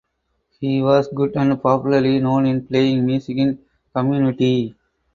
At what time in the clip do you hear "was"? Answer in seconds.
0.81-1.09